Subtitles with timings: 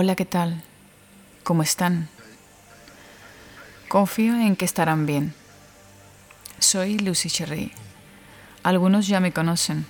[0.00, 0.62] Hola, ¿qué tal?
[1.42, 2.08] ¿Cómo están?
[3.88, 5.34] Confío en que estarán bien.
[6.60, 7.72] Soy Lucy Cherry.
[8.62, 9.86] Algunos ya me conocen.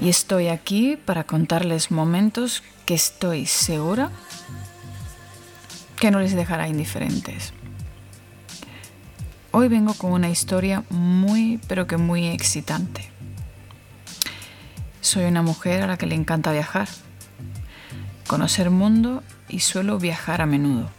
[0.00, 4.12] Y estoy aquí para contarles momentos que estoy segura
[5.98, 7.52] que no les dejará indiferentes.
[9.50, 13.10] Hoy vengo con una historia muy, pero que muy excitante.
[15.00, 16.86] Soy una mujer a la que le encanta viajar,
[18.26, 20.90] conocer mundo y suelo viajar a menudo.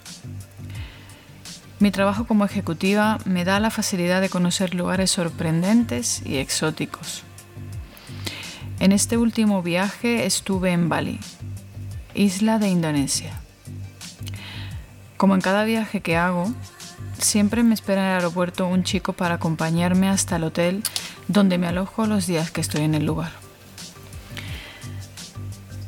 [1.79, 7.23] Mi trabajo como ejecutiva me da la facilidad de conocer lugares sorprendentes y exóticos.
[8.79, 11.19] En este último viaje estuve en Bali,
[12.15, 13.33] isla de Indonesia.
[15.17, 16.51] Como en cada viaje que hago,
[17.19, 20.83] siempre me espera en el aeropuerto un chico para acompañarme hasta el hotel
[21.27, 23.46] donde me alojo los días que estoy en el lugar.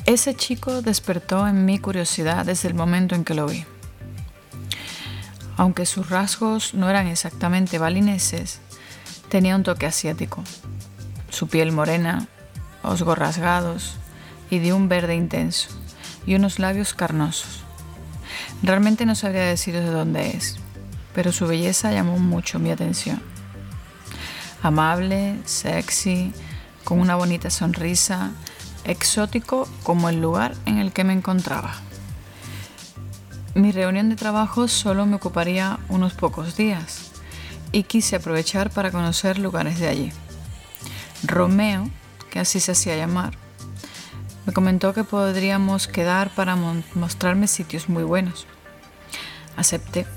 [0.10, 3.64] Ese chico despertó en mi curiosidad desde el momento en que lo vi.
[5.56, 8.60] Aunque sus rasgos no eran exactamente balineses,
[9.30, 10.44] tenía un toque asiático.
[11.30, 12.28] Su piel morena,
[12.82, 13.98] ojos rasgados
[14.50, 15.70] y de un verde intenso,
[16.26, 17.62] y unos labios carnosos.
[18.64, 20.58] Realmente no sabría deciros de dónde es,
[21.14, 23.22] pero su belleza llamó mucho mi atención.
[24.64, 26.34] Amable, sexy,
[26.84, 28.32] con una bonita sonrisa
[28.84, 31.76] exótico como el lugar en el que me encontraba.
[33.56, 37.12] Mi reunión de trabajo solo me ocuparía unos pocos días
[37.72, 40.12] y quise aprovechar para conocer lugares de allí.
[41.24, 41.90] Romeo,
[42.30, 43.34] que así se hacía llamar,
[44.46, 48.48] me comentó que podríamos quedar para mostrarme sitios muy buenos.
[49.56, 50.08] Acepté.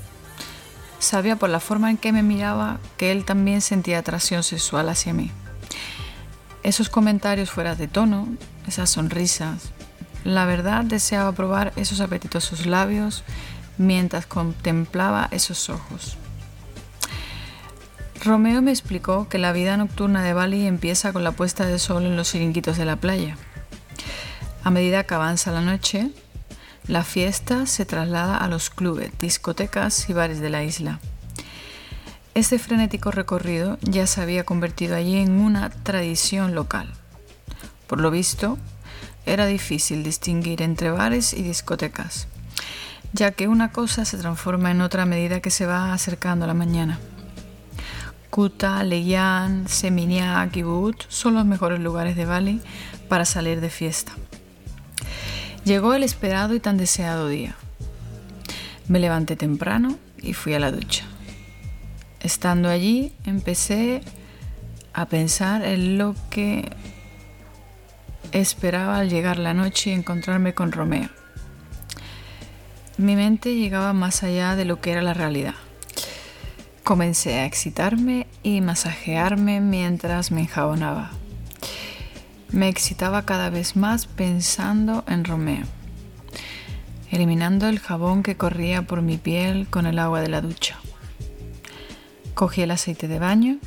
[0.99, 5.13] Sabía por la forma en que me miraba que él también sentía atracción sexual hacia
[5.13, 5.31] mí.
[6.63, 8.27] Esos comentarios fuera de tono,
[8.67, 9.71] esas sonrisas,
[10.23, 13.23] la verdad deseaba probar esos apetitosos labios
[13.77, 16.17] mientras contemplaba esos ojos.
[18.23, 22.05] Romeo me explicó que la vida nocturna de Bali empieza con la puesta de sol
[22.05, 23.35] en los chiringuitos de la playa.
[24.63, 26.09] A medida que avanza la noche,
[26.87, 31.01] la fiesta se traslada a los clubes, discotecas y bares de la isla.
[32.35, 36.91] Este frenético recorrido ya se había convertido allí en una tradición local.
[37.85, 38.57] Por lo visto,
[39.27, 42.27] era difícil distinguir entre bares y discotecas,
[43.13, 46.55] ya que una cosa se transforma en otra a medida que se va acercando la
[46.55, 46.97] mañana.
[48.31, 52.61] Kuta, Leyan, Seminyak y Bud son los mejores lugares de Bali
[53.09, 54.11] para salir de fiesta.
[55.65, 57.53] Llegó el esperado y tan deseado día.
[58.87, 61.05] Me levanté temprano y fui a la ducha.
[62.23, 64.01] Estando allí empecé
[64.93, 66.71] a pensar en lo que
[68.31, 71.09] esperaba al llegar la noche y encontrarme con Romeo.
[72.97, 75.55] Mi mente llegaba más allá de lo que era la realidad.
[76.83, 81.11] Comencé a excitarme y masajearme mientras me enjabonaba.
[82.51, 85.65] Me excitaba cada vez más pensando en Romeo,
[87.11, 90.82] eliminando el jabón que corría por mi piel con el agua de la ducha.
[92.33, 93.59] Cogí el aceite de baño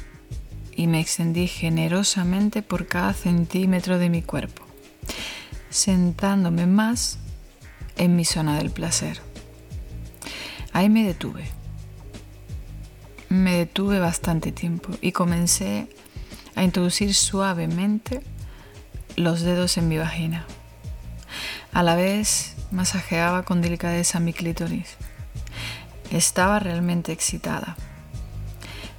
[0.75, 4.65] y me extendí generosamente por cada centímetro de mi cuerpo,
[5.71, 7.19] sentándome más
[7.97, 9.21] en mi zona del placer.
[10.73, 11.45] Ahí me detuve.
[13.29, 15.89] Me detuve bastante tiempo y comencé
[16.57, 18.21] a introducir suavemente
[19.15, 20.45] los dedos en mi vagina.
[21.73, 24.97] A la vez masajeaba con delicadeza mi clítoris.
[26.11, 27.77] Estaba realmente excitada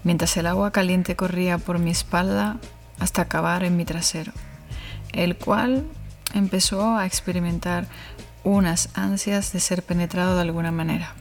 [0.08, 2.62] mientras el agua caliente corría por mi espalda
[2.98, 4.32] hasta acabar en mi trasero,
[5.12, 5.84] el cual
[6.34, 7.90] empezó a experimentar
[8.46, 11.14] unas ansias de ser penetrado de alguna manera.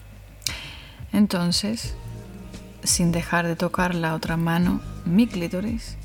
[1.12, 1.96] Entonces,
[2.84, 5.96] sin dejar de tocar la otra mano, mi clítoris,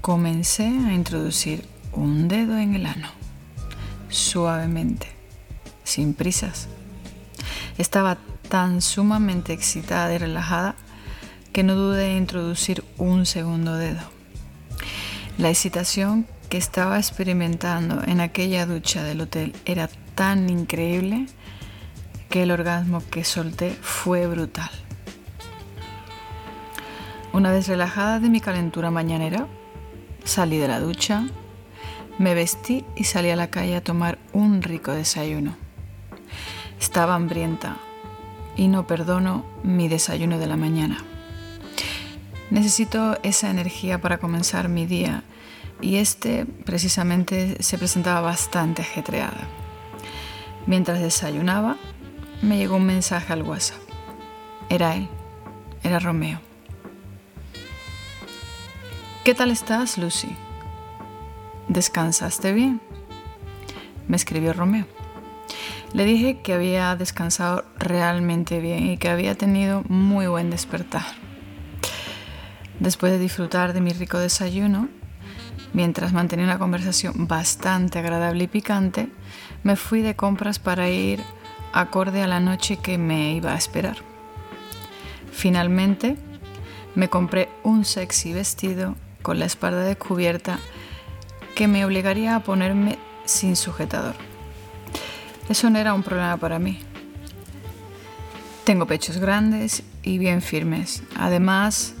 [0.00, 3.08] comencé a introducir un dedo en el ano,
[4.08, 5.08] suavemente,
[5.84, 6.68] sin prisas.
[7.76, 8.16] Estaba
[8.48, 10.74] tan sumamente excitada y relajada
[11.54, 14.00] que no dude en introducir un segundo dedo.
[15.38, 21.26] La excitación que estaba experimentando en aquella ducha del hotel era tan increíble
[22.28, 24.68] que el orgasmo que solté fue brutal.
[27.32, 29.46] Una vez relajada de mi calentura mañanera,
[30.24, 31.24] salí de la ducha,
[32.18, 35.54] me vestí y salí a la calle a tomar un rico desayuno.
[36.80, 37.76] Estaba hambrienta
[38.56, 41.13] y no perdono mi desayuno de la mañana.
[42.54, 45.24] Necesito esa energía para comenzar mi día
[45.80, 49.48] y este precisamente se presentaba bastante ajetreada.
[50.64, 51.74] Mientras desayunaba,
[52.42, 53.80] me llegó un mensaje al WhatsApp.
[54.68, 55.08] Era él,
[55.82, 56.38] era Romeo.
[59.24, 60.36] ¿Qué tal estás, Lucy?
[61.66, 62.80] ¿Descansaste bien?
[64.06, 64.86] Me escribió Romeo.
[65.92, 71.23] Le dije que había descansado realmente bien y que había tenido muy buen despertar.
[72.84, 74.90] Después de disfrutar de mi rico desayuno,
[75.72, 79.08] mientras mantenía una conversación bastante agradable y picante,
[79.62, 81.22] me fui de compras para ir
[81.72, 83.96] acorde a la noche que me iba a esperar.
[85.32, 86.18] Finalmente,
[86.94, 90.58] me compré un sexy vestido con la espalda descubierta
[91.56, 94.14] que me obligaría a ponerme sin sujetador.
[95.48, 96.80] Eso no era un problema para mí.
[98.64, 101.94] Tengo pechos grandes y bien firmes, además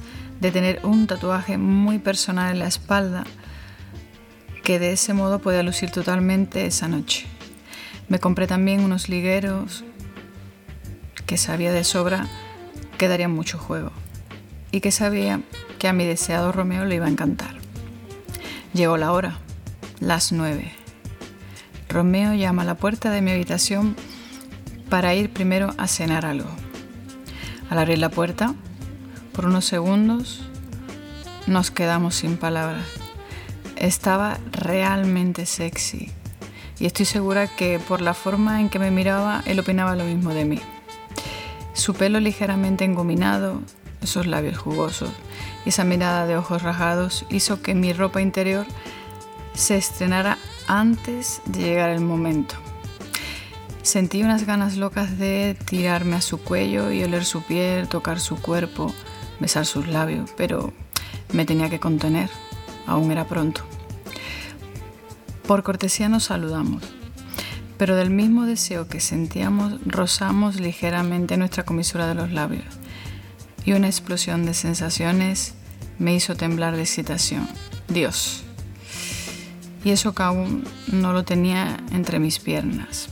[0.44, 3.24] de tener un tatuaje muy personal en la espalda
[4.62, 7.26] que de ese modo podía lucir totalmente esa noche.
[8.10, 9.84] Me compré también unos ligueros
[11.24, 12.26] que sabía de sobra
[12.98, 13.90] que darían mucho juego
[14.70, 15.40] y que sabía
[15.78, 17.54] que a mi deseado Romeo le iba a encantar.
[18.74, 19.38] Llegó la hora,
[19.98, 20.72] las nueve.
[21.88, 23.96] Romeo llama a la puerta de mi habitación
[24.90, 26.50] para ir primero a cenar algo.
[27.70, 28.54] Al abrir la puerta,
[29.34, 30.40] por unos segundos
[31.46, 32.86] nos quedamos sin palabras.
[33.76, 36.12] Estaba realmente sexy
[36.78, 40.32] y estoy segura que por la forma en que me miraba, él opinaba lo mismo
[40.32, 40.60] de mí.
[41.72, 43.60] Su pelo ligeramente engominado,
[44.00, 45.10] esos labios jugosos
[45.66, 48.66] y esa mirada de ojos rajados hizo que mi ropa interior
[49.54, 50.38] se estrenara
[50.68, 52.54] antes de llegar el momento.
[53.82, 58.36] Sentí unas ganas locas de tirarme a su cuello y oler su piel, tocar su
[58.36, 58.94] cuerpo,
[59.40, 60.72] besar sus labios, pero
[61.32, 62.30] me tenía que contener,
[62.86, 63.62] aún era pronto.
[65.46, 66.82] Por cortesía nos saludamos,
[67.76, 72.64] pero del mismo deseo que sentíamos rozamos ligeramente nuestra comisura de los labios
[73.64, 75.54] y una explosión de sensaciones
[75.98, 77.48] me hizo temblar de excitación.
[77.88, 78.44] Dios,
[79.84, 83.08] y eso aún no lo tenía entre mis piernas.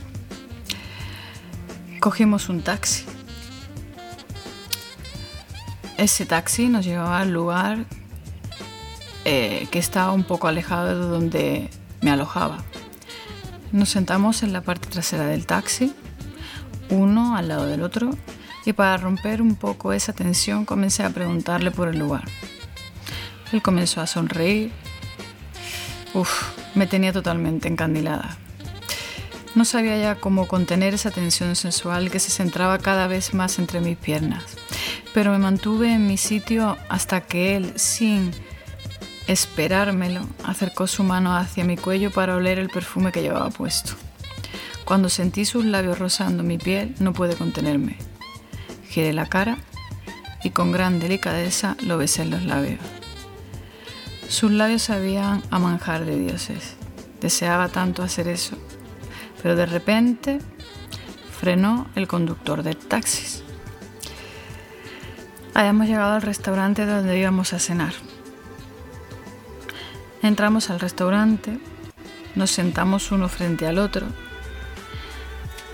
[1.99, 3.05] Cogimos un taxi.
[6.03, 7.85] Ese taxi nos llevaba al lugar
[9.23, 11.69] eh, que estaba un poco alejado de donde
[12.01, 12.57] me alojaba.
[13.71, 15.93] Nos sentamos en la parte trasera del taxi,
[16.89, 18.09] uno al lado del otro,
[18.65, 22.25] y para romper un poco esa tensión comencé a preguntarle por el lugar.
[23.53, 24.73] Él comenzó a sonreír.
[26.13, 28.35] Uf, me tenía totalmente encandilada.
[29.55, 33.79] No sabía ya cómo contener esa tensión sensual que se centraba cada vez más entre
[33.79, 34.43] mis piernas,
[35.13, 38.31] pero me mantuve en mi sitio hasta que él, sin
[39.27, 43.93] esperármelo, acercó su mano hacia mi cuello para oler el perfume que llevaba puesto.
[44.85, 47.97] Cuando sentí sus labios rozando mi piel, no pude contenerme.
[48.89, 49.57] Giré la cara
[50.43, 52.79] y con gran delicadeza lo besé en los labios.
[54.27, 56.75] Sus labios sabían a manjar de dioses.
[57.21, 58.57] Deseaba tanto hacer eso,
[59.41, 60.39] pero de repente
[61.39, 63.43] frenó el conductor del taxi.
[65.53, 67.93] Habíamos llegado al restaurante donde íbamos a cenar.
[70.21, 71.59] Entramos al restaurante,
[72.35, 74.07] nos sentamos uno frente al otro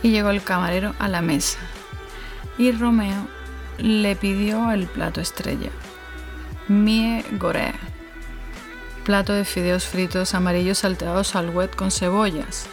[0.02, 1.60] y llegó el camarero a la mesa
[2.58, 3.28] y Romeo
[3.78, 5.70] le pidió el plato estrella,
[6.68, 7.90] Mie Gorea
[9.10, 12.68] plato de fideos fritos amarillos salteados al wet con cebollas,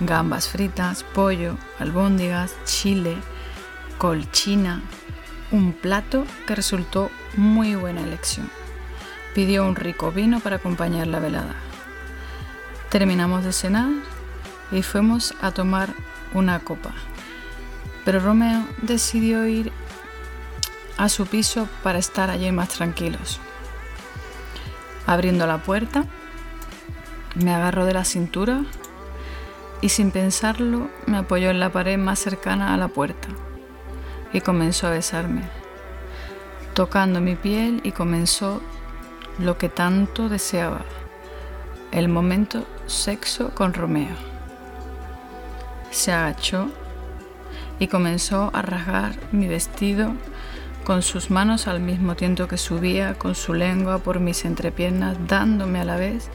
[0.00, 3.14] gambas fritas, pollo, albóndigas, chile,
[3.98, 4.80] colchina.
[5.52, 8.48] Un plato que resultó muy buena elección.
[9.34, 11.54] Pidió un rico vino para acompañar la velada.
[12.88, 13.90] Terminamos de cenar
[14.70, 15.90] y fuimos a tomar
[16.32, 16.94] una copa.
[18.06, 19.72] Pero Romeo decidió ir
[20.96, 23.38] a su piso para estar allí más tranquilos.
[25.06, 26.06] Abriendo la puerta,
[27.34, 28.64] me agarró de la cintura
[29.82, 33.28] y sin pensarlo me apoyó en la pared más cercana a la puerta
[34.32, 35.42] y comenzó a besarme,
[36.74, 38.62] tocando mi piel y comenzó
[39.38, 40.82] lo que tanto deseaba,
[41.90, 44.16] el momento sexo con Romeo.
[45.90, 46.70] Se agachó
[47.78, 50.14] y comenzó a rasgar mi vestido
[50.84, 55.80] con sus manos al mismo tiempo que subía con su lengua por mis entrepiernas, dándome
[55.80, 56.28] a la vez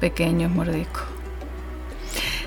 [0.00, 1.04] pequeños mordiscos.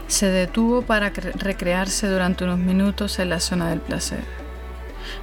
[0.08, 4.47] Se detuvo para recrearse durante unos minutos en la zona del placer.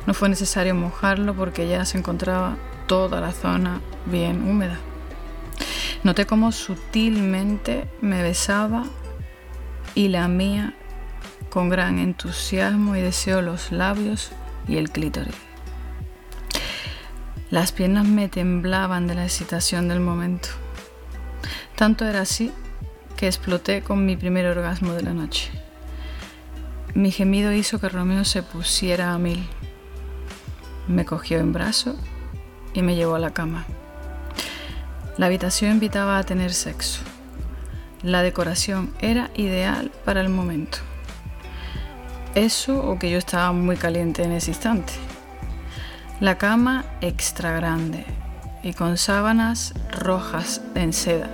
[0.06, 4.78] No fue necesario mojarlo porque ya se encontraba toda la zona bien húmeda.
[6.02, 8.84] Noté cómo sutilmente me besaba
[9.94, 10.74] y la mía
[11.48, 14.32] con gran entusiasmo y deseo los labios
[14.68, 15.34] y el clítoris.
[17.50, 20.48] Las piernas me temblaban de la excitación del momento.
[21.76, 22.50] Tanto era así
[23.16, 25.50] que exploté con mi primer orgasmo de la noche.
[26.94, 29.46] Mi gemido hizo que Romeo se pusiera a mil.
[30.88, 31.96] Me cogió en brazo
[32.74, 33.64] y me llevó a la cama.
[35.16, 37.00] La habitación invitaba a tener sexo.
[38.02, 40.78] La decoración era ideal para el momento.
[42.34, 44.92] Eso o que yo estaba muy caliente en ese instante.
[46.20, 48.04] La cama extra grande
[48.62, 51.30] y con sábanas rojas en seda.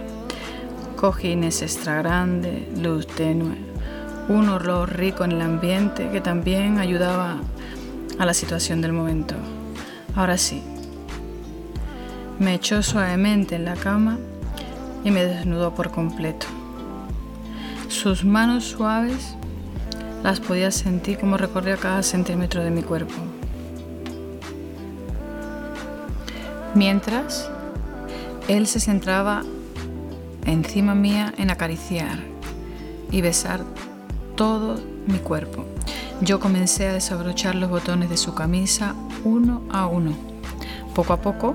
[0.97, 3.57] Cojines extra grande, luz tenue.
[4.29, 7.39] Un olor rico en el ambiente que también ayudaba
[8.21, 9.35] a la situación del momento.
[10.15, 10.63] Ahora sí,
[12.39, 14.19] me echó suavemente en la cama
[15.03, 16.47] y me desnudó por completo.
[17.89, 19.37] Sus manos suaves
[20.23, 23.15] las podía sentir como recorría cada centímetro de mi cuerpo.
[26.75, 27.51] Mientras,
[28.49, 29.45] él se centraba
[30.45, 32.19] encima mía en acariciar
[33.11, 33.61] y besar
[34.37, 35.65] todo mi cuerpo.
[36.23, 40.13] Yo comencé a desabrochar los botones de su camisa uno a uno.
[40.95, 41.55] Poco a poco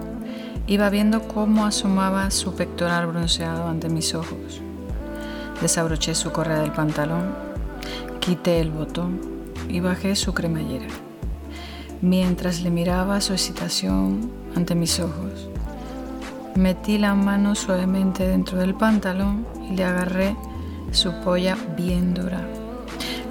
[0.67, 4.61] Iba viendo cómo asomaba su pectoral bronceado ante mis ojos.
[5.61, 7.35] Desabroché su correa del pantalón,
[8.19, 9.21] quité el botón
[9.69, 10.87] y bajé su cremallera.
[12.01, 15.49] Mientras le miraba su excitación ante mis ojos,
[16.55, 20.35] metí la mano suavemente dentro del pantalón y le agarré
[20.89, 22.54] su polla bien dura.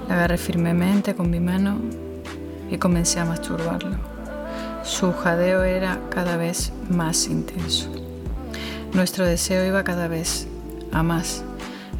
[0.07, 1.79] La agarré firmemente con mi mano
[2.69, 3.97] y comencé a masturbarlo.
[4.83, 7.89] Su jadeo era cada vez más intenso.
[8.93, 10.47] Nuestro deseo iba cada vez
[10.91, 11.43] a más.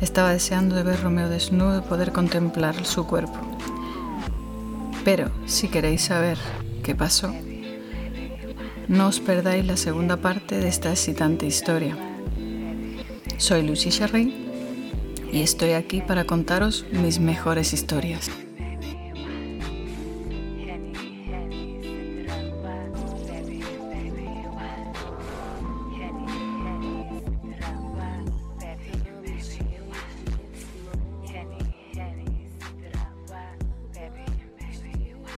[0.02, 3.40] Estaba deseando de ver Romeo desnudo y poder contemplar su cuerpo.
[5.04, 6.38] Pero si queréis saber
[6.84, 7.34] qué pasó,
[8.88, 11.98] no os perdáis la segunda parte de esta excitante historia.
[13.38, 14.45] Soy Lucy Sherry
[15.32, 18.30] y estoy aquí para contaros mis mejores historias.